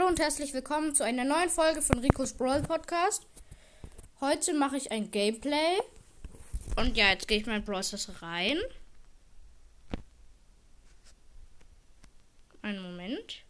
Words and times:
Hallo 0.00 0.08
und 0.08 0.18
herzlich 0.18 0.54
willkommen 0.54 0.94
zu 0.94 1.04
einer 1.04 1.24
neuen 1.24 1.50
Folge 1.50 1.82
von 1.82 1.98
Ricos 1.98 2.32
Brawl 2.32 2.62
Podcast. 2.62 3.26
Heute 4.22 4.54
mache 4.54 4.78
ich 4.78 4.90
ein 4.90 5.10
Gameplay. 5.10 5.78
Und 6.76 6.96
ja, 6.96 7.10
jetzt 7.10 7.28
gehe 7.28 7.36
ich 7.36 7.44
mal 7.44 7.56
in 7.56 7.64
Process 7.66 8.10
rein. 8.22 8.56
Einen 12.62 12.82
Moment. 12.82 13.44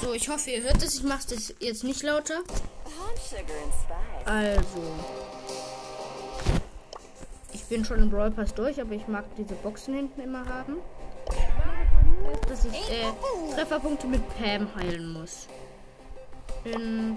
So, 0.00 0.14
ich 0.14 0.30
hoffe, 0.30 0.52
ihr 0.52 0.62
hört 0.62 0.82
es. 0.82 0.94
Ich 0.94 1.02
mache 1.02 1.34
es 1.34 1.54
jetzt 1.58 1.84
nicht 1.84 2.02
lauter. 2.02 2.40
Also. 4.24 4.94
Ich 7.52 7.64
bin 7.64 7.84
schon 7.84 8.02
im 8.02 8.08
Brawl 8.08 8.30
Pass 8.30 8.54
durch, 8.54 8.80
aber 8.80 8.92
ich 8.92 9.06
mag 9.08 9.26
diese 9.36 9.54
Boxen 9.56 9.94
hinten 9.94 10.22
immer 10.22 10.46
haben 10.46 10.78
dass 12.50 12.64
ich 12.64 12.72
äh, 12.72 13.04
Trefferpunkte 13.54 14.08
mit 14.08 14.22
Pam 14.36 14.68
heilen 14.74 15.12
muss. 15.12 15.46
In 16.64 17.16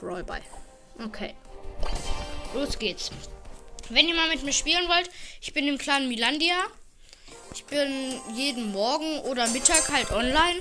Brawl 0.00 0.24
Ball. 0.24 0.42
Okay. 1.04 1.34
Los 2.54 2.76
geht's. 2.78 3.10
Wenn 3.88 4.08
ihr 4.08 4.16
mal 4.16 4.28
mit 4.28 4.42
mir 4.42 4.52
spielen 4.52 4.88
wollt, 4.88 5.08
ich 5.40 5.52
bin 5.52 5.68
im 5.68 5.78
Clan 5.78 6.08
Milandia. 6.08 6.56
Ich 7.54 7.64
bin 7.66 8.20
jeden 8.34 8.72
Morgen 8.72 9.20
oder 9.20 9.46
Mittag 9.48 9.88
halt 9.92 10.10
online. 10.10 10.60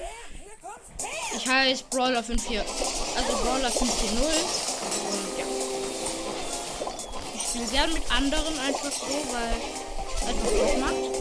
Ich 1.36 1.48
heiße 1.48 1.86
Brawler 1.90 2.24
54. 2.24 2.60
Also 3.18 3.38
Brawler 3.44 3.72
540. 3.72 4.22
Und 5.10 5.40
ja. 5.40 5.46
Ich 7.34 7.42
spiele 7.42 7.66
gern 7.66 7.92
mit 7.94 8.12
anderen 8.12 8.60
einfach 8.60 8.92
so, 8.92 9.08
weil 9.34 9.58
es 10.16 10.28
einfach 10.28 10.48
Spaß 10.48 10.78
macht. 10.78 11.16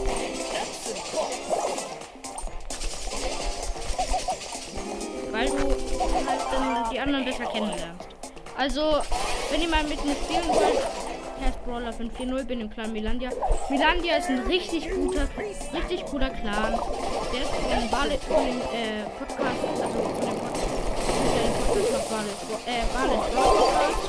Weil 5.35 5.49
du 5.49 5.57
halt 5.57 6.41
dann 6.51 6.89
die 6.89 6.99
anderen 6.99 7.25
besser 7.25 7.45
kennenlernst. 7.45 8.07
Also, 8.57 9.01
wenn 9.51 9.61
ihr 9.61 9.67
mal 9.67 9.83
mit 9.83 10.03
mir 10.05 10.15
spielen 10.15 10.47
wollt, 10.47 10.79
Cast 11.43 11.65
Brawler 11.65 11.91
540, 11.91 12.47
bin 12.47 12.61
im 12.61 12.69
Clan 12.69 12.93
Milandia. 12.93 13.29
Milandia 13.69 14.15
ist 14.15 14.29
ein 14.29 14.39
richtig 14.47 14.89
guter, 14.91 15.27
richtig 15.73 16.05
cooler 16.05 16.29
Clan. 16.29 16.79
Der 17.33 17.41
ist 17.41 17.49
von 17.49 17.89
Barlet, 17.91 18.23
von 18.23 18.45
dem 18.45 18.61
äh, 18.61 19.03
Podcast, 19.19 19.59
also 19.73 19.89
von 19.89 20.21
dem 20.25 20.39
Podcast, 20.39 20.71
von 21.05 21.27
dem 21.35 21.53
Podcast 21.67 22.09
Barlet, 22.09 22.37
äh, 22.65 22.83
Barlet 22.93 23.19
Podcast. 23.35 24.03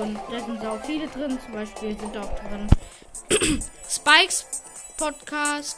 Und 0.00 0.18
da 0.30 0.38
sind 0.46 0.66
auch 0.66 0.82
viele 0.86 1.06
drin, 1.08 1.38
zum 1.44 1.52
Beispiel 1.52 1.98
sind 1.98 2.16
auch 2.16 2.32
drin 2.40 2.66
Spikes 3.86 4.46
Podcast, 4.96 5.76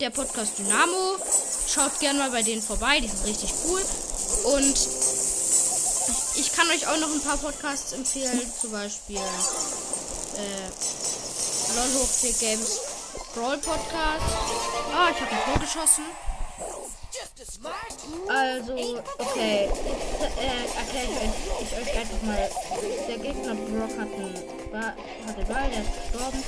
der 0.00 0.10
Podcast 0.10 0.58
Dynamo. 0.58 1.18
Schaut 1.72 1.98
gerne 2.00 2.18
mal 2.18 2.30
bei 2.30 2.42
denen 2.42 2.60
vorbei, 2.60 3.00
die 3.00 3.08
sind 3.08 3.24
richtig 3.24 3.54
cool. 3.66 3.80
Und 4.52 4.76
ich 6.36 6.52
kann 6.52 6.68
euch 6.68 6.86
auch 6.86 6.98
noch 6.98 7.10
ein 7.10 7.20
paar 7.22 7.38
Podcasts 7.38 7.92
empfehlen, 7.92 8.42
zum 8.60 8.72
Beispiel 8.72 9.16
äh, 9.16 10.68
LOL 11.76 11.94
hoch 11.94 12.08
4 12.08 12.32
Games 12.34 12.78
Brawl 13.34 13.56
Podcast. 13.56 14.22
Ah, 14.94 15.08
ich 15.10 15.20
habe 15.20 15.30
ein 15.30 15.44
Tor 15.46 15.58
geschossen. 15.60 16.04
Also, 18.28 18.72
okay, 19.18 19.64
äh, 19.64 20.66
erkläre 20.76 21.06
ich 21.06 21.16
euch, 21.16 21.32
ich 21.62 21.72
euch 21.78 21.98
einfach 21.98 22.22
mal. 22.22 22.50
Der 23.08 23.18
Gegner 23.18 23.54
Brock 23.54 23.98
hat 23.98 24.12
einen, 24.12 24.34
war, 24.72 24.94
hatte 25.26 25.44
Ball, 25.46 25.70
der 25.70 25.82
ist 25.82 26.12
gestorben. 26.12 26.42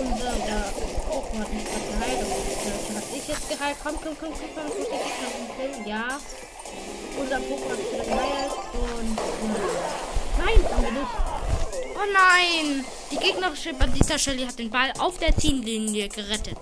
Unser 0.00 0.32
der 0.32 0.72
Poco 1.10 1.38
hat 1.38 1.52
mich 1.52 1.64
gerade 1.64 1.86
geheilt. 1.92 2.26
Und 2.88 2.96
hat 2.96 3.04
ich 3.14 3.28
jetzt 3.28 3.48
geheilt. 3.50 3.76
Komm, 3.82 3.96
komm, 4.02 4.16
komm, 4.18 4.32
komm, 4.32 4.50
komm, 4.54 4.70
den 4.72 4.84
Gegner 4.84 5.28
umkillen. 5.38 5.86
Ja. 5.86 6.18
Unser 7.20 7.40
Poco 7.40 7.70
hat 7.70 7.78
wieder 7.78 8.04
geheilt. 8.04 8.52
Und. 8.72 9.18
Nein, 10.38 10.72
haben 10.72 10.82
wir 10.82 10.92
nicht. 10.92 11.30
Oh 11.94 12.12
nein! 12.14 12.84
Die 13.10 13.16
gegnerische 13.16 13.74
Bandita 13.74 14.18
Shelly 14.18 14.46
hat 14.46 14.58
den 14.58 14.70
Ball 14.70 14.90
auf 14.98 15.18
der 15.18 15.36
Ziellinie 15.36 16.08
gerettet. 16.08 16.56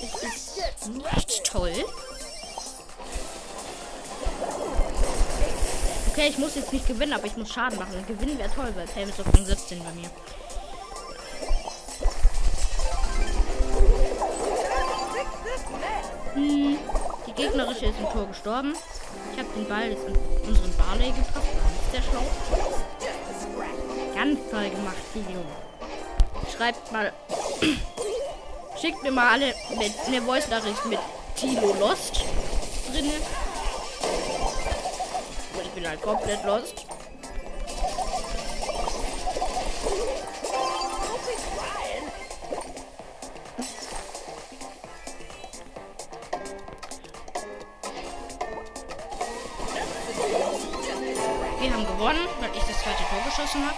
Das 0.00 0.22
ist 0.82 0.88
nicht 0.88 1.44
toll. 1.44 1.72
Okay, 6.10 6.30
ich 6.30 6.38
muss 6.38 6.56
jetzt 6.56 6.72
nicht 6.72 6.88
gewinnen, 6.88 7.12
aber 7.12 7.26
ich 7.26 7.36
muss 7.36 7.52
Schaden 7.52 7.78
machen. 7.78 8.04
Gewinnen 8.08 8.36
wäre 8.38 8.50
toll, 8.52 8.72
weil 8.74 8.86
Pam 8.86 9.08
ist 9.08 9.20
auf 9.20 9.32
Rang 9.32 9.46
17 9.46 9.78
bei 9.78 9.92
mir. 9.92 10.10
Hm, 16.38 16.78
die 17.26 17.32
gegnerische 17.32 17.86
ist 17.86 17.98
im 17.98 18.08
Tor 18.12 18.26
gestorben. 18.28 18.72
Ich 19.32 19.38
habe 19.40 19.48
den 19.56 19.68
Ball 19.68 19.90
jetzt 19.90 20.04
in 20.06 20.48
unseren 20.48 20.72
Barley 20.76 21.08
gebracht. 21.08 21.42
Sehr 21.90 22.02
schlau. 22.02 22.22
Ganz 24.14 24.38
toll 24.48 24.70
gemacht, 24.70 24.96
Tilo. 25.12 25.42
Schreibt 26.56 26.92
mal. 26.92 27.12
Schickt 28.80 29.02
mir 29.02 29.10
mal 29.10 29.32
alle 29.32 29.52
eine 30.06 30.22
Voice-Nachricht 30.22 30.86
mit 30.86 31.00
Tilo 31.34 31.74
Lost 31.80 32.24
drinne. 32.92 33.14
Ich 35.60 35.70
bin 35.70 35.88
halt 35.88 36.00
komplett 36.00 36.44
lost. 36.44 36.87
Tor 53.08 53.22
geschossen 53.24 53.66
habe. 53.66 53.76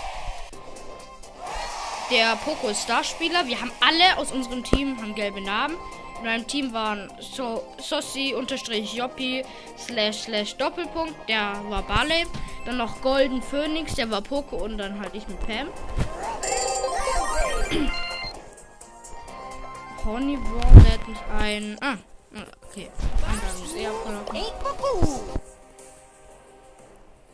Der 2.11 2.37
Poco 2.37 2.69
ist 2.69 2.83
Starspieler. 2.83 3.47
Wir 3.47 3.61
haben 3.61 3.71
alle 3.81 4.19
aus 4.19 4.33
unserem 4.33 4.65
Team 4.65 4.97
haben 5.01 5.15
gelbe 5.15 5.41
Namen. 5.41 5.77
In 6.19 6.27
meinem 6.27 6.47
Team 6.47 6.73
waren 6.75 7.11
so 7.19 7.65
Sossi 7.79 8.35
unterstrich 8.37 8.93
Joppi 8.93 9.43
slash 9.79 10.23
slash 10.23 10.55
Doppelpunkt, 10.57 11.15
der 11.29 11.63
war 11.69 11.83
Barley. 11.83 12.27
Dann 12.67 12.77
noch 12.77 13.01
Golden 13.01 13.41
Phoenix, 13.41 13.95
der 13.95 14.11
war 14.11 14.21
Poco 14.21 14.57
und 14.57 14.77
dann 14.77 15.01
halt 15.01 15.15
ich 15.15 15.27
mit 15.29 15.41
Pam. 15.47 15.69
Honeywall 20.05 20.83
lädt 20.83 21.09
mich 21.09 21.19
ein. 21.39 21.79
Ah, 21.81 21.97
okay. 22.69 22.91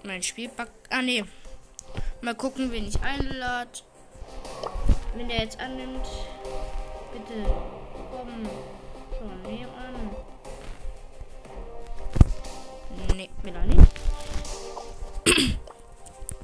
Mein 0.04 0.22
Spielpack. 0.22 0.68
Ah, 0.90 1.02
nee. 1.02 1.24
Mal 2.20 2.34
gucken, 2.34 2.72
wen 2.72 2.88
ich 2.88 3.00
einlade. 3.02 3.70
Wenn 5.14 5.28
der 5.28 5.38
jetzt 5.38 5.60
annimmt, 5.60 6.06
bitte 7.12 7.44
komm 8.10 8.48
schon. 9.16 9.42
Nee, 13.16 13.30
will 13.42 13.54
er 13.54 13.64
nicht. 13.64 13.92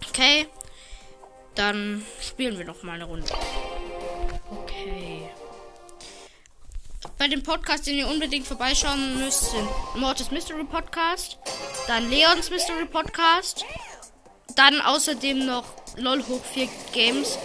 okay. 0.08 0.46
Dann 1.54 2.04
spielen 2.20 2.56
wir 2.56 2.64
noch 2.64 2.82
mal 2.82 2.94
eine 2.94 3.04
Runde. 3.04 3.26
Okay. 4.50 5.28
Bei 7.18 7.28
dem 7.28 7.42
Podcast, 7.42 7.86
den 7.86 7.98
ihr 7.98 8.08
unbedingt 8.08 8.46
vorbeischauen 8.46 9.18
müsst, 9.18 9.50
sind 9.50 9.68
Mortis 9.96 10.30
Mystery 10.30 10.64
Podcast. 10.64 11.38
Dann 11.86 12.08
Leons 12.08 12.50
Mystery 12.50 12.86
Podcast. 12.86 13.64
Dann 14.56 14.80
außerdem 14.80 15.46
noch 15.46 15.64
LOL 15.96 16.22
hoch 16.26 16.44
4 16.52 16.68
Games. 16.92 17.38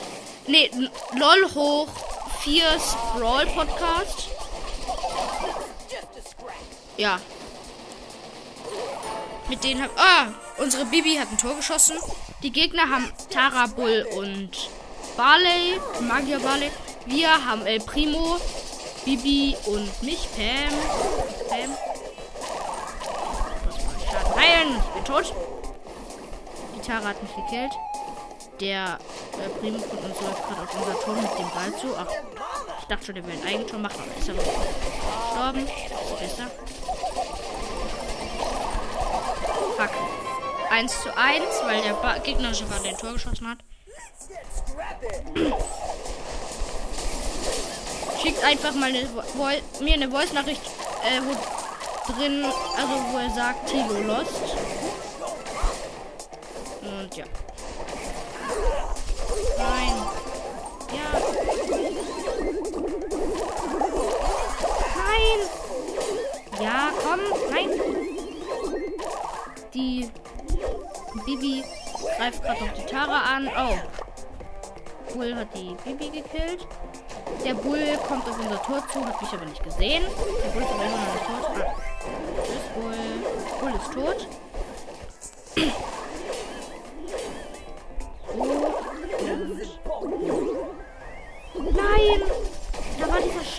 Ne, 0.48 0.70
LOL 1.16 1.54
hoch 1.56 1.88
4 2.42 2.64
Sprawl 2.80 3.46
Podcast. 3.48 4.30
Ja. 6.98 7.20
Mit 9.50 9.64
denen 9.64 9.84
haben. 9.84 9.92
Ah, 9.98 10.28
unsere 10.58 10.86
Bibi 10.86 11.16
hat 11.16 11.32
ein 11.32 11.38
Tor 11.38 11.56
geschossen. 11.56 11.98
Die 12.44 12.52
Gegner 12.52 12.90
haben 12.90 13.12
Tara, 13.30 13.68
Bull 13.68 14.08
und 14.16 14.52
Barley. 15.16 15.80
Magier 16.02 16.40
Barley. 16.40 16.72
Wir 17.06 17.46
haben 17.46 17.66
El 17.66 17.80
Primo, 17.80 18.38
Bibi 19.06 19.56
und 19.66 20.04
mich, 20.04 20.28
Pam. 20.36 20.74
Pam 21.50 21.78
heilen. 24.38 24.76
Ich 24.78 24.94
bin 24.94 25.04
tot. 25.04 25.34
Tara 26.88 27.10
hat 27.10 27.22
mich 27.22 27.36
gekillt. 27.36 27.74
Der 28.62 28.98
äh, 29.34 29.50
Primo 29.60 29.78
von 29.78 29.98
uns 30.00 30.22
läuft 30.22 30.48
gerade 30.48 30.62
auf 30.62 30.74
unser 30.74 31.00
Turm 31.02 31.22
mit 31.22 31.32
dem 31.38 31.50
Ball 31.50 31.76
zu. 31.80 31.88
Ach, 31.98 32.08
ich 32.80 32.86
dachte 32.86 33.06
schon, 33.06 33.16
der 33.16 33.26
will 33.26 33.34
ein 33.34 33.48
Eigentor 33.48 33.80
machen, 33.80 34.02
aber 34.02 34.18
ist 34.18 34.30
er 34.30 34.34
gestorben. 34.34 35.68
ist 35.68 36.20
besser. 36.20 36.50
Fuck. 39.78 39.92
1 40.72 41.02
zu 41.04 41.16
1, 41.16 41.44
weil 41.66 41.82
der 41.82 41.94
ba 41.94 42.18
gegnerische 42.20 42.66
Ball 42.66 42.82
den 42.82 42.98
Tor 42.98 43.14
geschossen 43.14 43.50
hat. 43.50 43.60
schickt 48.22 48.44
einfach 48.44 48.74
mal 48.74 48.90
eine 48.90 49.08
Vo 49.08 49.84
mir 49.84 49.94
eine 49.94 50.10
Voice-Nachricht, 50.10 50.62
äh, 51.04 51.22
wo 51.22 52.12
drin, 52.12 52.44
also 52.44 52.94
wo 53.12 53.18
er 53.18 53.30
sagt, 53.30 53.70
Tilo 53.70 54.02
lost. 54.06 54.57
Und 56.88 57.18
ja. 57.18 57.26
Nein. 59.58 59.94
Ja. 60.94 61.20
Nein. 64.96 65.40
Ja, 66.62 66.90
komm. 67.04 67.20
Nein. 67.52 67.70
Die 69.74 70.10
Bibi 71.26 71.64
greift 72.18 72.42
gerade 72.42 72.66
noch 72.66 72.74
die 72.74 72.86
Tara 72.86 73.36
an. 73.36 73.50
Oh. 73.50 75.14
Bull 75.14 75.36
hat 75.36 75.48
die 75.56 75.76
Bibi 75.84 76.22
gekillt. 76.22 76.66
Der 77.44 77.54
Bull 77.54 77.98
kommt 78.08 78.28
auf 78.30 78.40
unser 78.40 78.62
Tor 78.64 78.82
zu, 78.92 79.06
hat 79.06 79.22
mich 79.22 79.32
aber 79.34 79.46
nicht 79.46 79.64
gesehen. 79.64 80.04
Der 80.44 80.50
Bull 80.52 80.64
ist 80.64 80.72
aber 80.72 80.84
immer 80.86 80.98
noch 80.98 81.14
nicht 81.14 81.26
tot. 81.26 81.52
Ah. 81.58 81.76
Tschüss, 82.44 82.66
Bull. 82.76 82.96
Bull 83.60 83.76
ist 83.76 83.94
tot. 83.94 84.28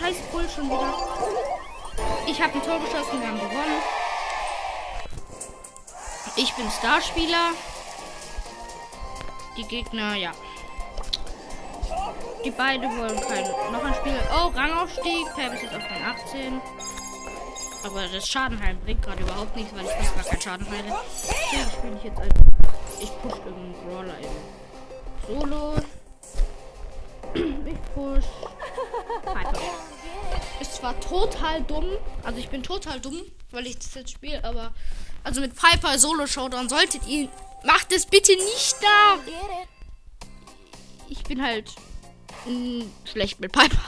Scheiß 0.09 0.17
Bull 0.33 0.49
schon 0.49 0.67
wieder. 0.67 0.95
Ich 2.27 2.41
habe 2.41 2.55
ein 2.55 2.63
Tor 2.63 2.79
geschossen, 2.81 3.21
wir 3.21 3.29
haben 3.29 3.39
gewonnen. 3.39 3.83
Ich 6.37 6.55
bin 6.55 6.71
Starspieler. 6.71 7.53
Die 9.57 9.65
Gegner, 9.65 10.15
ja. 10.15 10.33
Die 12.45 12.51
beiden 12.51 12.97
wollen 12.97 13.21
kein 13.21 13.43
noch 13.73 13.85
ein 13.85 13.95
Spiel. 13.95 14.21
Oh, 14.33 14.49
Rangaufstieg. 14.49 15.35
Per 15.35 15.53
ist 15.53 15.63
jetzt 15.63 15.75
auf 15.75 15.83
Rang 15.83 16.05
18. 16.05 16.61
Aber 17.85 18.07
das 18.07 18.29
Schadenheim 18.29 18.79
bringt 18.81 19.03
gerade 19.03 19.23
überhaupt 19.23 19.57
nichts, 19.57 19.75
weil 19.75 19.85
ich 19.85 19.91
fast 19.91 20.15
gar 20.15 20.25
kein 20.25 20.41
Schaden 20.41 20.71
heile. 20.71 20.97
Deswegen 21.53 21.71
spiele 21.71 21.97
ich 21.97 22.05
jetzt 22.05 22.21
einfach. 22.21 22.45
Ich 23.01 23.23
push 23.23 23.39
irgendeinen 23.45 23.75
Brawler 23.85 24.19
in 24.19 25.41
Solo. 25.41 25.75
Ich 27.69 27.95
push. 27.95 28.48
Zwar 30.79 31.01
total 31.01 31.63
dumm, 31.63 31.89
also 32.23 32.39
ich 32.39 32.49
bin 32.51 32.63
total 32.63 33.01
dumm, 33.01 33.21
weil 33.51 33.67
ich 33.67 33.79
das 33.79 33.95
jetzt 33.95 34.13
spiele, 34.13 34.45
aber 34.45 34.73
also 35.25 35.41
mit 35.41 35.53
Piper 35.57 35.99
Solo 35.99 36.27
Showdown 36.29 36.69
solltet 36.69 37.05
ihr 37.09 37.29
macht 37.65 37.93
es 37.93 38.07
bitte 38.07 38.31
nicht 38.33 38.77
da. 38.81 39.19
Ich 41.09 41.25
bin 41.25 41.43
halt 41.43 41.75
mh, 42.47 42.83
hm, 42.83 42.93
schlecht 43.05 43.41
mit 43.41 43.51
Piper. 43.51 43.81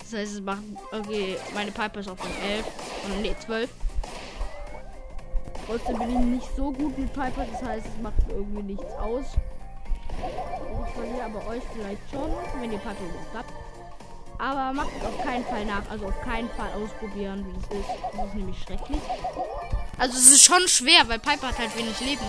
Das 0.00 0.12
heißt, 0.14 0.32
es 0.32 0.40
macht 0.40 0.62
okay, 0.90 1.36
meine 1.54 1.70
Piper 1.70 2.00
ist 2.00 2.08
auf 2.08 2.20
den 2.20 2.50
11 2.50 2.66
und 3.04 3.22
nee 3.22 3.36
12. 3.38 3.70
Trotzdem 5.66 5.98
bin 5.98 6.10
ich 6.10 6.40
nicht 6.40 6.56
so 6.56 6.72
gut 6.72 6.98
mit 6.98 7.12
Piper, 7.12 7.46
das 7.52 7.62
heißt, 7.62 7.86
es 7.86 8.02
macht 8.02 8.16
irgendwie 8.28 8.62
nichts 8.62 8.92
aus. 8.94 9.26
Ich 10.88 10.94
verliere 10.94 11.24
aber 11.24 11.46
euch 11.46 11.62
vielleicht 11.72 12.10
schon, 12.10 12.30
wenn 12.60 12.72
ihr 12.72 12.78
Piper 12.78 13.04
überhaupt 13.04 13.34
habt. 13.34 13.52
Aber 14.42 14.72
macht 14.72 14.90
es 14.98 15.04
auf 15.04 15.16
keinen 15.22 15.44
Fall 15.46 15.64
nach. 15.64 15.88
Also 15.88 16.06
auf 16.06 16.20
keinen 16.22 16.50
Fall 16.50 16.72
ausprobieren, 16.72 17.46
wie 17.46 17.52
das 17.52 17.78
ist. 17.78 17.88
Das 18.12 18.26
ist 18.26 18.34
nämlich 18.34 18.60
schrecklich. 18.60 19.00
Also 19.98 20.18
es 20.18 20.32
ist 20.32 20.42
schon 20.42 20.66
schwer, 20.66 21.06
weil 21.06 21.20
Piper 21.20 21.46
hat 21.46 21.58
halt 21.58 21.76
wenig 21.76 22.00
Leben. 22.00 22.26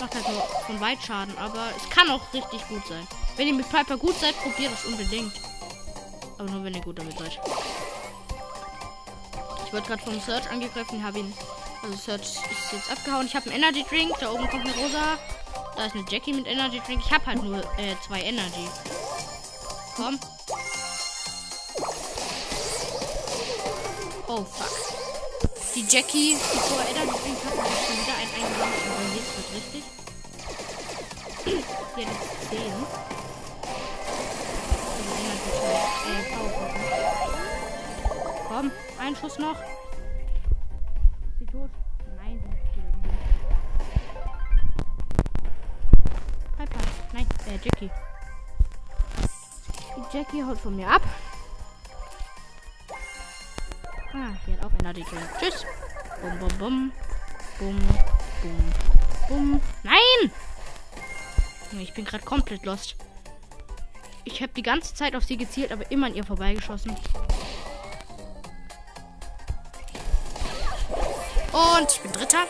Macht 0.00 0.14
halt 0.14 0.26
nur 0.26 0.40
von 0.66 0.80
weit 0.80 1.02
Schaden. 1.02 1.36
Aber 1.36 1.68
es 1.76 1.90
kann 1.90 2.08
auch 2.08 2.22
richtig 2.32 2.66
gut 2.66 2.86
sein. 2.88 3.06
Wenn 3.36 3.46
ihr 3.46 3.52
mit 3.52 3.68
Piper 3.68 3.98
gut 3.98 4.18
seid, 4.18 4.34
probiert 4.38 4.72
es 4.72 4.86
unbedingt. 4.86 5.34
Aber 6.38 6.48
nur 6.48 6.64
wenn 6.64 6.72
ihr 6.72 6.80
gut 6.80 6.98
damit 6.98 7.18
seid. 7.18 7.38
Ich 9.66 9.72
wurde 9.74 9.86
gerade 9.86 10.02
vom 10.02 10.18
Search 10.18 10.50
angegriffen, 10.50 11.04
habe 11.04 11.18
ihn. 11.18 11.34
Also 11.82 11.94
Search 11.94 12.22
ist 12.22 12.72
jetzt 12.72 12.90
abgehauen. 12.90 13.26
Ich 13.26 13.36
habe 13.36 13.50
einen 13.50 13.62
Energy 13.62 13.84
Drink. 13.86 14.12
Da 14.18 14.32
oben 14.32 14.48
kommt 14.48 14.64
eine 14.64 14.74
rosa. 14.76 15.18
Da 15.76 15.84
ist 15.84 15.94
eine 15.94 16.06
Jackie 16.08 16.32
mit 16.32 16.46
Energy 16.46 16.80
Drink. 16.86 17.02
Ich 17.04 17.12
habe 17.12 17.26
halt 17.26 17.42
nur 17.42 17.58
äh, 17.76 17.96
zwei 18.06 18.22
Energy. 18.22 18.66
Komm. 19.94 20.18
Oh, 24.32 24.44
fuck. 24.44 24.70
Die 25.74 25.84
Jackie, 25.88 26.36
die 26.36 26.58
vorher 26.58 26.88
Energy 26.90 27.18
Drink 27.18 27.38
hat, 27.44 27.50
hat 27.50 27.66
schon 27.66 27.96
wieder 27.98 28.14
einen 28.14 28.32
eingesammelt. 28.32 28.84
Und 28.96 29.10
jetzt 29.16 29.32
wird 29.36 29.48
richtig. 29.56 29.82
Hier 31.44 31.58
hat 31.58 31.96
jetzt 31.96 32.30
10. 32.48 32.60
Also 34.94 35.10
Energy 35.18 35.50
Drink. 35.50 35.82
Äh, 36.06 36.22
Power 36.32 36.52
Komm, 38.48 38.66
ein 39.00 39.16
Schuss 39.16 39.36
noch. 39.40 39.58
Ist 39.58 41.38
sie 41.40 41.46
tot? 41.46 41.70
Nein, 42.16 42.38
sie 42.40 42.50
ist 42.54 42.76
wieder 42.76 42.92
Piper. 46.56 46.84
Nein, 47.14 47.26
äh, 47.48 47.58
Jackie. 47.64 47.90
Die 49.96 50.16
Jackie 50.16 50.44
haut 50.44 50.60
von 50.60 50.76
mir 50.76 50.88
ab. 50.88 51.02
Ah, 54.12 54.32
hier 54.44 54.56
hat 54.56 54.64
auch 54.64 54.72
Energy 54.80 55.04
Drink. 55.04 55.22
Tschüss. 55.38 55.64
Bum, 56.20 56.38
bum, 56.38 56.58
bum. 56.58 56.92
Bum, 57.58 57.78
bum, 58.42 58.72
bum. 59.28 59.60
Nein! 59.84 60.32
Ich 61.78 61.94
bin 61.94 62.04
gerade 62.04 62.24
komplett 62.24 62.64
lost. 62.64 62.96
Ich 64.24 64.42
habe 64.42 64.52
die 64.52 64.62
ganze 64.62 64.94
Zeit 64.94 65.14
auf 65.14 65.24
sie 65.24 65.36
gezielt, 65.36 65.70
aber 65.70 65.88
immer 65.92 66.06
an 66.06 66.14
ihr 66.14 66.24
vorbeigeschossen. 66.24 66.90
Und 71.52 71.92
ich 71.92 72.00
bin 72.00 72.12
Dritter. 72.12 72.46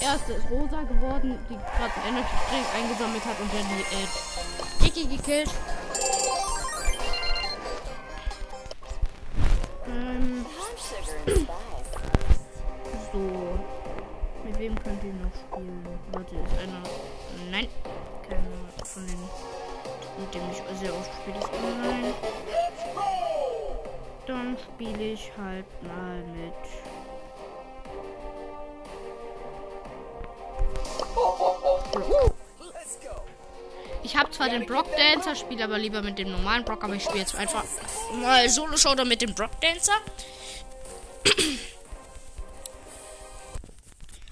Erste 0.00 0.32
ist 0.32 0.50
Rosa 0.50 0.82
geworden, 0.82 1.38
die 1.50 1.54
gerade 1.54 1.92
einen 2.06 2.16
Energy 2.16 2.36
Drink 2.50 2.66
eingesammelt 2.74 3.24
hat 3.24 3.40
und 3.40 3.52
dann 3.52 3.66
die 3.68 3.82
äh, 3.94 4.84
Dicky 4.84 5.16
gekillt. 5.16 5.50
So. 13.12 13.18
Mit 14.44 14.58
wem 14.58 14.74
könnt 14.82 15.02
ihr 15.02 15.14
noch 15.14 15.32
spielen? 15.34 15.98
Warte, 16.12 16.34
ist 16.34 16.58
einer. 16.58 16.82
Nein. 17.50 17.68
Keiner 18.28 18.84
von 18.84 19.06
den. 19.06 19.18
Mit 20.18 20.34
dem 20.34 20.42
ich 20.50 20.78
sehr 20.78 20.94
oft 20.94 21.10
spiele. 21.14 21.40
Nein. 21.82 22.14
Dann 24.26 24.56
spiele 24.58 25.12
ich 25.12 25.32
halt 25.38 25.66
mal 25.82 26.22
mit. 26.34 26.52
Ich 34.02 34.16
habe 34.16 34.30
zwar 34.30 34.48
den 34.48 34.66
Brock 34.66 34.86
Dancer, 34.96 35.34
spiele 35.34 35.64
aber 35.64 35.78
lieber 35.78 36.02
mit 36.02 36.18
dem 36.18 36.30
normalen 36.30 36.64
Brock, 36.64 36.84
aber 36.84 36.94
ich 36.94 37.04
spiele 37.04 37.20
jetzt 37.20 37.34
einfach 37.34 37.64
mal 38.14 38.48
Solo 38.48 38.76
Showdown 38.76 39.08
mit 39.08 39.22
dem 39.22 39.34
Brock 39.34 39.60
Dancer. 39.60 39.94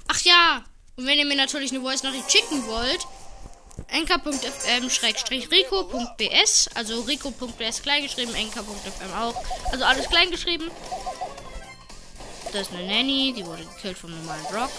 Ach 0.08 0.20
ja, 0.20 0.64
und 0.96 1.06
wenn 1.06 1.18
ihr 1.18 1.24
mir 1.24 1.36
natürlich 1.36 1.72
eine 1.72 1.80
Voice 1.80 2.02
Nachricht 2.02 2.30
schicken 2.30 2.66
wollt, 2.66 3.06
enker.fm-rico.bs, 3.88 6.68
also 6.74 7.00
rico.bs 7.02 7.82
kleingeschrieben, 7.82 8.34
enker.fm 8.34 9.12
auch, 9.18 9.34
also 9.70 9.84
alles 9.84 10.08
kleingeschrieben. 10.08 10.70
Das 12.52 12.68
ist 12.68 12.72
eine 12.72 12.86
Nanny, 12.86 13.34
die 13.36 13.44
wurde 13.44 13.64
gekillt 13.64 13.98
vom 13.98 14.16
normalen 14.16 14.44
Brock. 14.44 14.70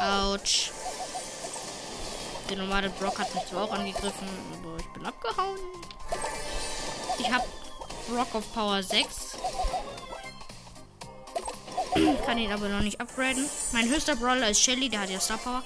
Autsch. 0.00 0.70
Der 2.48 2.56
normale 2.58 2.90
Brock 2.90 3.18
hat 3.18 3.34
mich 3.34 3.44
zwar 3.46 3.64
auch 3.64 3.72
angegriffen, 3.72 4.28
aber 4.52 4.76
ich 4.78 4.86
bin 4.92 5.04
abgehauen. 5.04 5.58
Ich 7.18 7.28
habe 7.32 7.44
Brock 8.08 8.32
auf 8.34 8.52
Power 8.52 8.82
6. 8.82 9.38
Kann 12.24 12.38
ihn 12.38 12.52
aber 12.52 12.68
noch 12.68 12.80
nicht 12.80 13.00
upgraden. 13.00 13.44
Mein 13.72 13.88
höchster 13.88 14.16
Brawler 14.16 14.48
ist 14.48 14.62
Shelly, 14.62 14.88
der 14.88 15.00
hat 15.00 15.10
ja 15.10 15.20
Star 15.20 15.38
Power. 15.38 15.62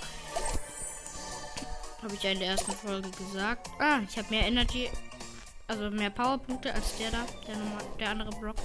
Habe 2.02 2.14
ich 2.14 2.22
ja 2.22 2.30
in 2.30 2.40
der 2.40 2.48
ersten 2.48 2.72
Folge 2.72 3.10
gesagt. 3.10 3.68
Ah, 3.78 4.00
ich 4.08 4.16
habe 4.18 4.28
mehr 4.30 4.46
Energy, 4.46 4.90
also 5.68 5.90
mehr 5.90 6.10
Powerpunkte 6.10 6.72
als 6.74 6.96
der 6.98 7.10
da, 7.10 7.24
der, 7.46 7.56
normal, 7.56 7.84
der 7.98 8.10
andere 8.10 8.30
Brock. 8.30 8.56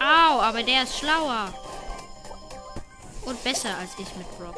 Au, 0.00 0.40
aber 0.40 0.62
der 0.62 0.82
ist 0.82 0.98
schlauer. 0.98 1.52
Und 3.24 3.42
besser 3.44 3.76
als 3.78 3.92
ich 3.98 4.16
mit 4.16 4.28
Brock. 4.38 4.56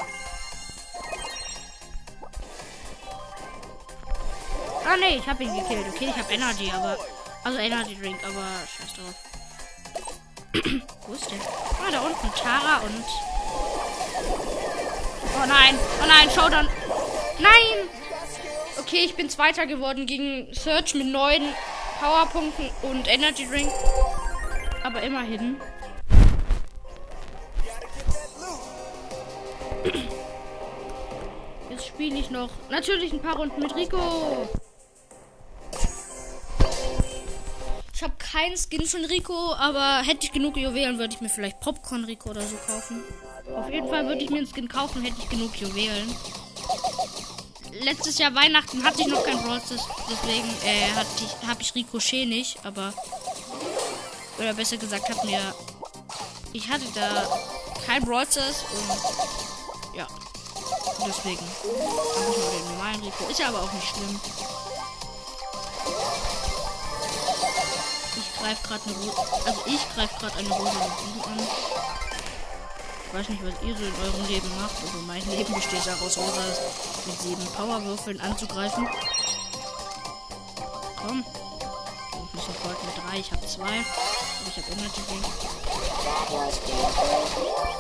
Ah 4.87 4.97
ne, 4.97 5.17
ich 5.17 5.27
habe 5.27 5.45
ihn 5.45 5.55
gekillt. 5.55 5.87
Okay, 5.89 6.09
ich 6.11 6.17
habe 6.17 6.33
Energy, 6.33 6.71
aber 6.71 6.99
also 7.43 7.59
Energy 7.59 7.97
Drink, 7.97 8.19
aber 8.25 8.47
scheiß 8.67 8.95
drauf. 8.95 9.15
Wo 11.07 11.15
ist 11.15 11.31
der? 11.31 11.74
Ah, 11.87 11.91
da 11.91 12.01
unten. 12.01 12.31
Tara 12.35 12.79
und. 12.79 13.05
Oh 15.37 15.47
nein. 15.47 15.79
Oh 16.03 16.07
nein, 16.07 16.31
Showdown. 16.31 16.69
Nein! 17.39 17.89
Okay, 18.79 19.03
ich 19.05 19.15
bin 19.17 19.29
Zweiter 19.29 19.67
geworden 19.67 20.07
gegen 20.07 20.49
Search 20.55 20.95
mit 20.95 21.09
neun 21.09 21.43
Powerpunkten 22.01 22.71
und 22.83 23.09
Energy 23.09 23.47
Drink. 23.47 23.71
Aber 24.83 25.03
immerhin. 25.03 25.61
Jetzt 31.71 31.87
spiele 31.87 32.19
ich 32.19 32.31
noch 32.31 32.51
natürlich 32.71 33.13
ein 33.13 33.21
paar 33.21 33.37
Runden 33.37 33.61
mit 33.61 33.75
Rico. 33.75 34.49
Keinen 38.35 38.57
Skin 38.57 38.85
von 38.85 39.05
Rico, 39.05 39.55
aber 39.55 40.03
hätte 40.03 40.27
ich 40.27 40.33
genug 40.33 40.57
Juwelen, 40.57 40.99
würde 40.99 41.15
ich 41.15 41.21
mir 41.21 41.29
vielleicht 41.29 41.61
Popcorn 41.61 42.05
Rico 42.05 42.31
oder 42.31 42.43
so 42.43 42.57
kaufen. 42.67 43.03
Auf 43.55 43.71
jeden 43.71 43.89
Fall 43.89 44.07
würde 44.09 44.25
ich 44.25 44.31
mir 44.31 44.39
einen 44.39 44.49
Skin 44.49 44.69
kaufen, 44.69 45.03
hätte 45.03 45.17
ich 45.21 45.29
genug 45.29 45.55
Juwelen. 45.57 46.13
Letztes 47.81 48.19
Jahr 48.19 48.35
Weihnachten 48.35 48.83
hatte 48.83 49.03
ich 49.03 49.07
noch 49.07 49.25
kein 49.25 49.41
Brawl 49.43 49.61
deswegen 49.69 50.49
äh, 50.65 50.89
ich, 51.21 51.49
habe 51.49 51.63
ich 51.63 51.75
Ricochet 51.75 52.29
nicht, 52.29 52.59
aber 52.65 52.93
oder 54.39 54.55
besser 54.55 54.79
gesagt, 54.79 55.09
hat 55.09 55.25
mir 55.25 55.41
ich 56.53 56.69
hatte 56.69 56.85
da 56.95 57.29
kein 57.87 58.05
Brawl 58.05 58.23
und 58.23 59.97
ja, 59.97 60.07
deswegen 61.07 61.39
habe 61.39 62.31
ich 62.31 62.39
nur 62.39 62.51
den 62.51 62.73
normalen 62.73 63.01
Rico. 63.01 63.29
Ist 63.31 63.39
ja 63.39 63.49
aber 63.49 63.63
auch 63.63 63.73
nicht 63.73 63.87
schlimm. 63.87 64.21
Greife 68.45 68.69
gerade 68.69 68.83
eine 68.85 68.95
Rose, 68.95 69.47
also 69.47 69.61
ich 69.67 69.95
greife 69.95 70.15
gerade 70.21 70.37
eine 70.37 70.49
Rose 70.51 70.73
mit 70.73 71.15
7 71.15 71.33
an 71.33 71.49
weiß 73.15 73.29
nicht, 73.29 73.47
was 73.47 73.55
ihr 73.63 73.77
so 73.77 73.85
in 73.85 73.95
eurem 74.03 74.27
Leben 74.27 74.61
macht, 74.61 74.75
aber 74.83 75.03
mein 75.07 75.25
Leben 75.31 75.55
besteht 75.55 75.87
daraus, 75.87 76.19
Rosas 76.19 76.61
mit 77.07 77.21
sieben 77.21 77.47
Powerwürfeln 77.53 78.21
anzugreifen. 78.21 78.89
Komm. 80.97 81.25
Und 82.13 82.35
nicht 82.35 82.45
sofort 82.45 82.77
mit 82.85 82.97
drei. 82.97 83.19
Ich 83.21 83.31
habe 83.31 83.47
zwei. 83.47 83.79
Und 83.79 84.49
ich 84.49 84.57
habe 84.57 84.73
Energy 84.73 85.01
Drink. 85.07 85.25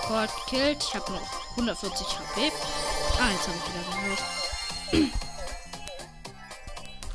Colt 0.06 0.30
gekillt. 0.46 0.84
Ich 0.88 0.94
habe 0.94 1.12
noch 1.12 1.22
140 1.56 2.06
HP. 2.06 2.52
Ah, 3.18 3.30
jetzt 3.32 3.48
habe 3.48 3.58
ich 3.58 3.66
wieder 3.72 3.82
gehört. 4.92 5.12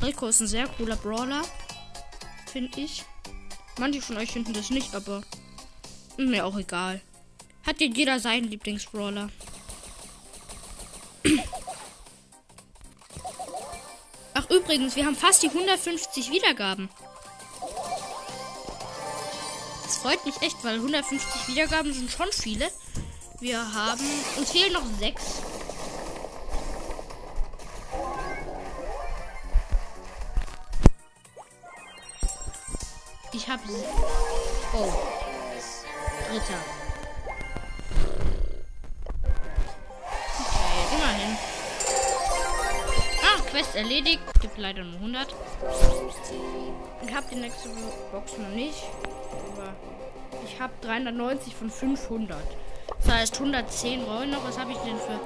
Rico 0.04 0.28
ist 0.28 0.42
ein 0.42 0.48
sehr 0.48 0.68
cooler 0.68 0.98
Brawler. 0.98 1.44
Finde 2.52 2.78
ich. 2.82 3.06
Manche 3.80 4.02
von 4.02 4.18
euch 4.18 4.32
finden 4.32 4.52
das 4.52 4.70
nicht, 4.72 4.94
aber 4.94 5.24
mir 6.18 6.46
auch 6.46 6.58
egal. 6.58 7.00
Hat 7.66 7.80
jetzt 7.80 7.96
jeder 7.96 8.20
seinen 8.20 8.50
Lieblingsbrawler. 8.50 9.30
Ach 14.34 14.50
übrigens, 14.50 14.98
wir 14.98 15.06
haben 15.06 15.16
fast 15.16 15.44
die 15.44 15.48
150 15.48 16.30
Wiedergaben. 16.30 16.90
Das 19.84 19.98
freut 20.00 20.26
mich 20.26 20.42
echt, 20.42 20.62
weil 20.64 20.76
150 20.76 21.48
Wiedergaben 21.48 21.94
sind 21.94 22.12
schon 22.12 22.28
viele. 22.34 22.70
Wir 23.40 23.74
haben. 23.74 24.04
Uns 24.38 24.52
fehlen 24.52 24.74
noch 24.74 24.86
sechs. 25.00 25.42
Ich 33.40 33.48
habe. 33.48 33.62
Oh. 34.74 34.92
Dritter. 36.30 36.60
Quest 43.50 43.76
erledigt. 43.76 44.20
Gibt 44.42 44.58
leider 44.58 44.84
nur 44.84 44.96
100. 44.96 45.34
Ich 47.02 47.16
habe 47.16 47.26
die 47.32 47.38
nächste 47.38 47.70
Box 48.12 48.38
noch 48.38 48.50
nicht. 48.50 48.84
Aber 49.54 49.74
ich 50.46 50.60
habe 50.60 50.74
390 50.82 51.56
von 51.56 51.72
500. 51.72 52.38
Das 52.98 53.14
heißt 53.14 53.36
110 53.36 54.04
Rollen 54.04 54.32
noch. 54.32 54.46
Was 54.46 54.60
habe 54.60 54.74
ich 54.74 54.78
denn 54.80 54.98
für... 54.98 55.20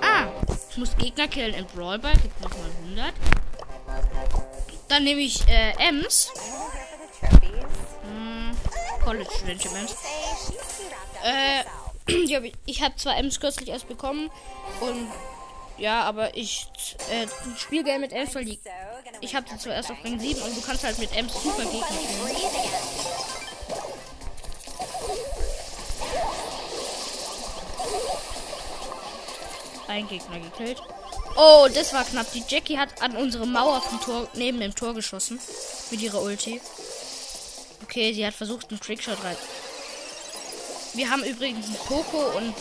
Ah! 0.00 0.28
Ich 0.70 0.78
muss 0.78 0.96
Gegner 0.96 1.28
killen 1.28 1.54
in 1.54 1.66
Brawl 1.66 1.98
Ball. 1.98 2.14
Gibt 2.14 2.40
nochmal 2.40 2.70
100. 2.86 3.12
Dann 4.88 5.04
nehme 5.04 5.20
ich 5.20 5.46
äh, 5.46 5.72
Ems. 5.78 6.32
College 9.02 9.28
Ems. 9.46 9.96
Äh, 11.24 11.64
ich 12.66 12.82
habe 12.82 12.96
zwar 12.96 13.16
Ems 13.16 13.40
kürzlich 13.40 13.68
erst 13.68 13.88
bekommen 13.88 14.30
und 14.80 15.08
ja, 15.78 16.02
aber 16.02 16.36
ich 16.36 16.66
äh, 17.10 17.26
spiele 17.56 17.84
gerne 17.84 18.00
mit 18.00 18.12
Ems, 18.12 18.34
weil 18.34 18.44
die, 18.44 18.60
ich 19.20 19.34
habe 19.34 19.48
sie 19.48 19.56
zuerst 19.56 19.90
auf 19.90 19.96
Rang 20.04 20.20
7 20.20 20.42
und 20.42 20.56
du 20.56 20.60
kannst 20.60 20.84
halt 20.84 20.98
mit 20.98 21.16
Ems 21.16 21.32
super 21.32 21.64
Gegner 21.64 21.86
spielen. 21.86 22.60
Ein 29.88 30.06
Gegner 30.06 30.38
gekillt. 30.38 30.82
Oh, 31.36 31.66
das 31.74 31.92
war 31.92 32.04
knapp. 32.04 32.30
Die 32.32 32.44
Jackie 32.46 32.78
hat 32.78 33.02
an 33.02 33.16
unsere 33.16 33.46
Mauer 33.46 33.80
vom 33.80 34.00
Tor 34.00 34.28
neben 34.34 34.60
dem 34.60 34.74
Tor 34.74 34.94
geschossen. 34.94 35.40
Mit 35.90 36.00
ihrer 36.00 36.22
Ulti. 36.22 36.60
Okay, 37.90 38.12
sie 38.12 38.24
hat 38.24 38.34
versucht, 38.34 38.70
einen 38.70 38.78
Trickshot 38.78 39.18
rein. 39.24 39.36
Wir 40.94 41.10
haben 41.10 41.24
übrigens 41.24 41.66
einen 41.66 41.74
Poco 41.74 42.18
und 42.36 42.36
einen, 42.36 42.54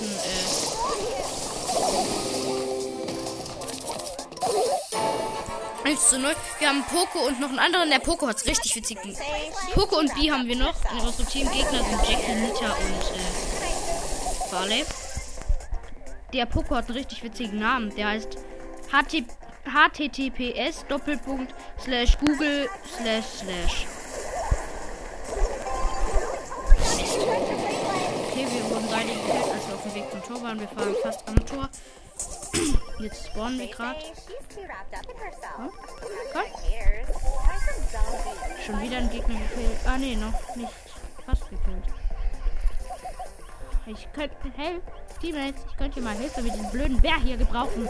äh 5.85 5.89
1 5.89 6.09
zu 6.09 6.17
0. 6.17 6.35
Wir 6.57 6.69
haben 6.69 6.83
Poco 6.85 7.27
und 7.27 7.39
noch 7.39 7.49
einen 7.49 7.59
anderen. 7.59 7.91
Der 7.91 7.99
Poco 7.99 8.25
hat 8.25 8.37
es 8.37 8.47
richtig 8.47 8.75
witzig. 8.75 8.97
Poco 9.75 9.99
und 9.99 10.11
B 10.15 10.31
haben 10.31 10.47
wir 10.47 10.55
noch. 10.55 10.73
In 10.91 10.99
unserem 10.99 11.27
Team 11.27 11.47
Gegner 11.51 11.83
sind 11.83 12.09
Jackie, 12.09 12.33
Nita 12.33 12.73
und 12.73 13.03
äh, 13.13 14.51
Barley. 14.51 14.83
Der 16.33 16.47
Poco 16.47 16.73
hat 16.73 16.87
einen 16.87 16.97
richtig 16.97 17.21
witzigen 17.21 17.59
Namen. 17.59 17.93
Der 17.95 18.07
heißt 18.07 18.35
HT, 18.91 19.25
https 19.65 20.87
Doppelpunkt 20.87 21.53
slash 21.79 22.17
Google 22.17 22.67
slash 22.97 23.25
slash. 23.41 23.98
Beide 28.89 29.13
gekillt, 29.13 29.53
als 29.53 29.67
wir 29.67 29.75
auf 29.75 29.83
dem 29.83 29.95
Weg 29.95 30.11
zum 30.11 30.23
Tor 30.23 30.43
waren. 30.43 30.59
Wir 30.59 30.67
fahren 30.67 30.95
fast 31.03 31.27
am 31.27 31.45
Tor. 31.45 31.69
Jetzt 32.99 33.27
spawnen 33.27 33.59
wir 33.59 33.67
gerade. 33.67 33.99
Hm? 33.99 35.71
Schon 38.65 38.81
wieder 38.81 38.97
ein 38.97 39.09
Gegner 39.09 39.35
gekillt. 39.35 39.79
Ah 39.85 39.97
ne, 39.97 40.15
noch 40.15 40.55
nicht. 40.55 40.71
Fast 41.25 41.49
gekillt. 41.49 41.83
Ich 43.85 44.07
könnte 44.13 44.35
helfen. 44.55 44.81
Teammates, 45.19 45.61
ich 45.69 45.77
könnte 45.77 46.01
mal 46.01 46.15
Hilfe 46.15 46.41
mit 46.41 46.53
diesem 46.53 46.71
blöden 46.71 47.01
Bär 47.01 47.19
hier 47.19 47.37
gebrauchen. 47.37 47.89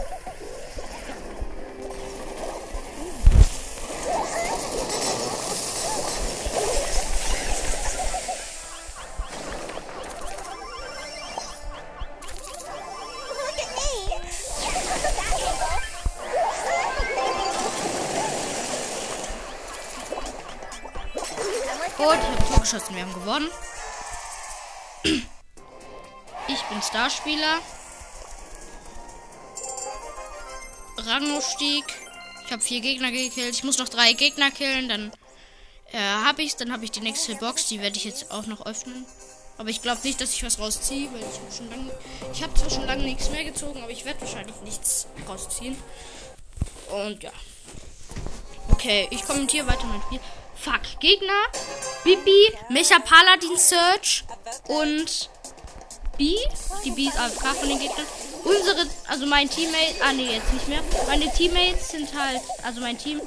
Geschossen. 22.70 22.94
Wir 22.94 23.02
haben 23.02 23.14
gewonnen. 23.14 23.50
Ich 25.02 26.62
bin 26.62 26.82
Starspieler. 26.82 27.58
Rangaufstieg. 30.98 31.84
Ich 32.44 32.52
habe 32.52 32.62
vier 32.62 32.80
Gegner 32.80 33.10
gekillt. 33.10 33.54
Ich 33.54 33.64
muss 33.64 33.78
noch 33.78 33.88
drei 33.88 34.12
Gegner 34.12 34.50
killen. 34.50 34.88
Dann 34.88 35.12
äh, 35.92 35.98
habe 35.98 36.42
ich's. 36.42 36.56
Dann 36.56 36.72
habe 36.72 36.84
ich 36.84 36.90
die 36.90 37.00
nächste 37.00 37.34
Box. 37.36 37.66
Die 37.66 37.80
werde 37.80 37.96
ich 37.96 38.04
jetzt 38.04 38.30
auch 38.30 38.46
noch 38.46 38.64
öffnen. 38.66 39.04
Aber 39.58 39.68
ich 39.68 39.82
glaube 39.82 40.00
nicht, 40.04 40.20
dass 40.20 40.32
ich 40.32 40.44
was 40.44 40.58
rausziehe, 40.58 41.12
weil 41.12 41.20
ich 41.20 41.56
schon 41.56 41.68
lange. 41.70 41.90
Ich 42.32 42.42
habe 42.42 42.54
zwar 42.54 42.70
schon 42.70 42.86
lange 42.86 43.02
nichts 43.02 43.30
mehr 43.30 43.44
gezogen, 43.44 43.82
aber 43.82 43.90
ich 43.90 44.04
werde 44.04 44.20
wahrscheinlich 44.20 44.56
nichts 44.62 45.06
rausziehen. 45.28 45.76
Und 46.90 47.22
ja. 47.22 47.32
Okay, 48.70 49.08
ich 49.10 49.24
kommentiere 49.24 49.66
weiter 49.66 49.84
mein 49.84 50.00
Spiel. 50.02 50.20
Fuck. 50.60 51.00
Gegner. 51.00 51.46
Bibi, 52.04 52.52
Mecha 52.68 52.98
Paladin 52.98 53.56
Search 53.56 54.24
und 54.68 55.30
B. 56.18 56.36
Die 56.84 56.90
B 56.90 57.06
ist 57.06 57.18
AFK 57.18 57.46
von 57.56 57.68
den 57.68 57.78
Gegnern. 57.78 58.06
Unsere, 58.44 58.86
also 59.08 59.26
mein 59.26 59.48
Teammate, 59.48 59.94
ah 60.02 60.12
ne, 60.12 60.34
jetzt 60.34 60.52
nicht 60.52 60.68
mehr. 60.68 60.80
Meine 61.06 61.32
Teammates 61.32 61.88
sind 61.88 62.08
halt, 62.14 62.42
also 62.62 62.80
mein 62.82 62.98
Team 62.98 63.22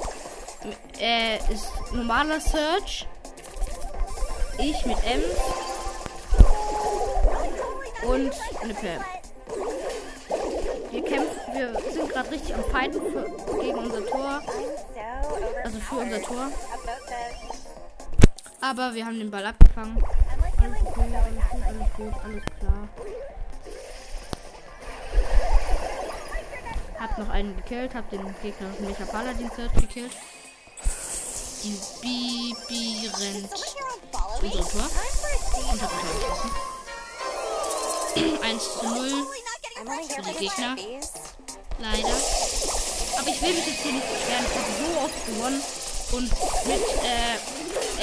äh, 1.00 1.38
ist 1.52 1.66
normaler 1.92 2.40
Search. 2.40 3.06
Ich 4.58 4.86
mit 4.86 4.96
M. 5.04 5.22
Und 8.08 8.32
eine 8.62 8.74
Pam. 8.74 9.04
Wir 10.90 11.02
kämpfen, 11.02 11.40
wir 11.52 11.92
sind 11.92 12.08
gerade 12.08 12.30
richtig 12.30 12.54
am 12.54 12.64
Fighten 12.70 13.00
für, 13.12 13.60
gegen 13.60 13.78
unser 13.78 14.06
Tor. 14.06 14.40
Also 15.64 15.78
für 15.80 15.96
unser 15.96 16.22
Tor. 16.22 16.52
Aber 18.64 18.94
wir 18.94 19.04
haben 19.04 19.18
den 19.18 19.30
Ball 19.30 19.44
abgefangen. 19.44 20.02
Alles 20.58 20.80
okay, 20.86 21.02
alles 21.14 21.50
gut, 21.50 21.62
alles 21.66 21.92
gut, 21.98 22.14
alles 22.24 22.42
klar. 22.58 22.88
Hab 26.98 27.18
noch 27.18 27.28
einen 27.28 27.54
gekillt, 27.56 27.94
hab 27.94 28.08
den 28.08 28.22
Gegner 28.40 28.68
mit 28.68 28.80
Mecha 28.80 29.04
Paladin 29.04 29.50
Search 29.54 29.74
gekillt. 29.74 30.12
Die 31.62 31.78
Bibi 32.00 33.10
rennt 33.20 33.50
zu 33.54 34.46
unserem 34.46 34.70
Tor 34.70 34.88
und 35.70 35.82
hat 35.82 35.90
mich 35.92 36.02
geschossen. 36.14 36.50
1 38.42 38.62
zu 38.62 38.88
0 38.88 39.10
für 40.08 40.22
die 40.22 40.38
Gegner. 40.38 40.76
Leider. 41.80 42.16
Aber 43.18 43.28
ich 43.28 43.42
will 43.42 43.52
mich 43.52 43.66
jetzt 43.66 43.82
hier 43.82 43.92
nicht 43.92 44.08
beschweren. 44.08 44.46
Ich 44.48 44.56
habe 44.56 44.72
so 44.80 44.86
oft 45.04 45.26
gewonnen. 45.26 45.62
Und 46.12 46.30
mit 46.66 46.82
äh, 47.02 47.38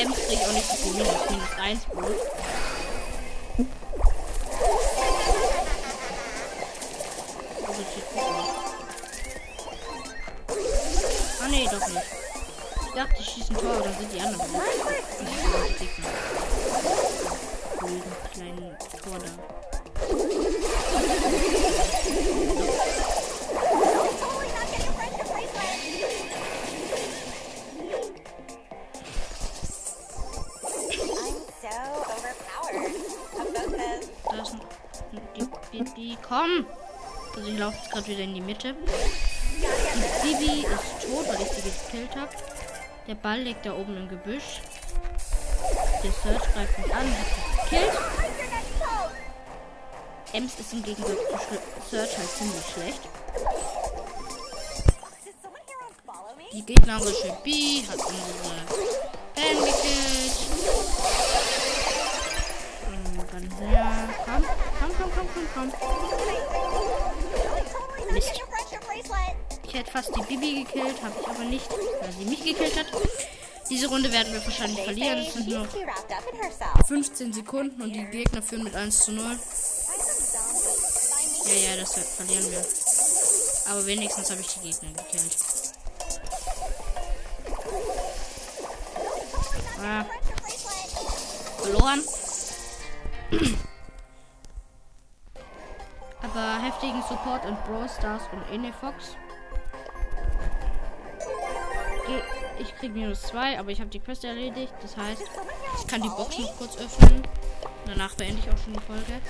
Ems 0.02 0.16
kriege 0.16 0.34
ich 0.34 0.48
auch 0.48 0.54
nicht 0.54 0.68
so 0.68 0.76
viel 0.78 0.94
Minus. 0.94 1.30
Minus 1.30 1.54
1 1.62 1.86
bloß. 1.86 2.12
Ah, 11.40 11.48
nee, 11.52 11.66
doch 11.66 11.88
nicht. 11.88 12.02
Ich 12.88 12.94
dachte, 12.96 13.16
ich 13.20 13.26
schieße 13.30 13.50
ein 13.52 13.58
Tor, 13.58 13.78
oder 13.78 13.94
sind 13.94 14.12
die 14.12 14.22
anderen. 14.22 14.50
Blöden 17.80 18.16
kleinen 18.34 18.78
Tor 19.04 19.20
da. 19.20 19.30
Da 33.72 34.42
ist 34.42 34.54
ein. 34.54 34.62
Die 35.36 35.48
Bibi. 35.72 36.18
Komm! 36.28 36.66
Also 37.36 37.48
ich 37.50 37.58
laufe 37.58 37.78
jetzt 37.78 37.92
gerade 37.92 38.08
wieder 38.08 38.24
in 38.24 38.34
die 38.34 38.42
Mitte. 38.42 38.76
Die 39.56 40.36
Bibi 40.36 40.66
ist 40.66 41.08
tot, 41.08 41.28
weil 41.28 41.42
ich 41.42 41.52
sie 41.52 41.62
gekillt 41.62 42.16
habe. 42.16 42.32
Der 43.08 43.16
Ball 43.16 43.40
liegt 43.40 43.66
da 43.66 43.74
oben 43.74 43.98
im 43.98 44.10
Gebüsch. 44.10 44.62
Der 46.04 46.12
Search 46.12 46.54
greift 46.54 46.78
mich 46.80 46.94
an, 46.94 47.08
hat 47.08 47.28
sie 47.36 47.76
gekillt. 47.78 47.98
Ems 50.34 50.60
ist 50.60 50.74
im 50.74 50.84
Gegensatz 50.84 51.18
zu 51.18 51.96
Search 51.96 52.18
halt 52.18 52.30
ziemlich 52.30 52.66
schlecht. 52.74 53.02
Die 56.54 56.66
gegnerische 56.66 57.38
B 57.44 57.84
hat 57.88 57.98
unsere 57.98 58.56
Fan 59.36 59.58
gekillt. 59.58 61.01
Dann 63.42 63.72
ja, 63.72 64.10
komm, 64.26 64.44
komm, 64.80 64.92
komm, 64.98 65.12
komm, 65.16 65.28
komm, 65.54 65.54
komm. 65.54 65.72
Mist. 68.14 68.42
Ich 69.64 69.74
hätte 69.74 69.92
fast 69.92 70.16
die 70.16 70.22
Bibi 70.22 70.64
gekillt, 70.64 71.02
habe 71.02 71.14
ich 71.20 71.28
aber 71.28 71.44
nicht, 71.46 71.70
weil 71.70 72.12
sie 72.12 72.26
mich 72.26 72.44
gekillt 72.44 72.78
hat. 72.78 72.86
Diese 73.70 73.88
Runde 73.88 74.12
werden 74.12 74.34
wir 74.34 74.44
wahrscheinlich 74.44 74.84
verlieren. 74.84 75.20
Es 75.20 75.34
sind 75.34 75.48
noch 75.48 75.68
15 76.88 77.34
Sekunden 77.34 77.82
und 77.82 77.94
die 77.94 78.06
Gegner 78.06 78.42
führen 78.42 78.64
mit 78.64 78.76
1 78.76 79.00
zu 79.00 79.14
0. 79.14 79.40
Ja, 81.46 81.54
ja, 81.54 81.78
das 81.80 81.94
verlieren 81.94 82.52
wir. 82.52 82.66
Aber 83.72 83.86
wenigstens 83.86 84.30
habe 84.30 84.42
ich 84.42 84.48
die 84.48 84.60
Gegner 84.60 84.90
gekillt. 84.90 85.38
Ah, 89.82 90.06
verloren. 91.62 92.04
Aber 96.22 96.62
heftigen 96.64 97.02
Support 97.04 97.46
in 97.46 97.56
Brawl 97.66 97.90
Stars 97.90 98.24
und 98.32 98.54
Enefox. 98.54 99.16
Ich 102.60 102.76
krieg 102.76 102.94
minus 102.94 103.24
2, 103.24 103.60
aber 103.60 103.72
ich 103.72 103.80
habe 103.80 103.90
die 103.90 104.00
Quest 104.00 104.24
erledigt. 104.24 104.74
Das 104.82 104.98
heißt, 104.98 105.24
ich 105.80 105.88
kann 105.88 106.02
die 106.02 106.10
Box 106.10 106.38
noch 106.38 106.58
kurz 106.58 106.78
öffnen. 106.78 107.24
Danach 107.86 108.14
beende 108.16 108.40
ich 108.40 108.50
auch 108.54 108.58
schon 108.64 108.74
die 108.74 108.80
Folge. 108.80 109.22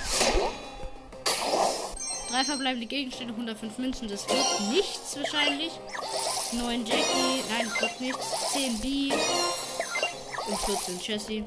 Drei 2.29 2.43
verbleibende 2.43 2.87
Gegenstände, 2.87 3.33
105 3.33 3.77
Münzen. 3.77 4.07
Das 4.07 4.27
wird 4.27 4.71
nichts 4.71 5.17
wahrscheinlich. 5.17 5.71
9 6.53 6.85
Jackie. 6.85 7.43
Nein, 7.49 7.67
das 7.69 7.81
wird 7.81 8.01
nichts. 8.01 8.51
10 8.53 8.79
B. 8.79 9.13
Und 10.47 10.57
14 10.57 10.99
Jessie. 10.99 11.45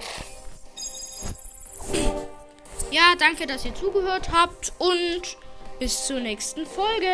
Ja, 2.94 3.16
danke, 3.18 3.48
dass 3.48 3.64
ihr 3.64 3.74
zugehört 3.74 4.28
habt. 4.32 4.72
Und 4.78 5.36
bis 5.80 6.06
zur 6.06 6.20
nächsten 6.20 6.64
Folge. 6.64 7.08